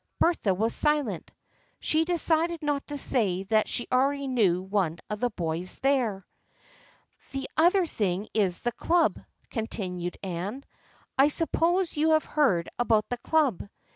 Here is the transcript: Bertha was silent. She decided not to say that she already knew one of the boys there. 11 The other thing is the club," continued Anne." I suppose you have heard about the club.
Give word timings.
Bertha 0.19 0.55
was 0.55 0.73
silent. 0.73 1.29
She 1.79 2.05
decided 2.05 2.63
not 2.63 2.87
to 2.87 2.97
say 2.97 3.43
that 3.43 3.67
she 3.67 3.85
already 3.91 4.25
knew 4.25 4.63
one 4.63 4.97
of 5.11 5.19
the 5.19 5.29
boys 5.29 5.77
there. 5.83 6.25
11 7.31 7.31
The 7.33 7.49
other 7.55 7.85
thing 7.85 8.27
is 8.33 8.61
the 8.61 8.71
club," 8.71 9.19
continued 9.51 10.17
Anne." 10.23 10.63
I 11.19 11.27
suppose 11.27 11.95
you 11.97 12.13
have 12.13 12.25
heard 12.25 12.67
about 12.79 13.09
the 13.09 13.17
club. 13.17 13.67